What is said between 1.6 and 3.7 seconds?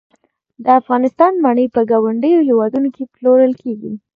په ګاونډیو هیوادونو کې پلورل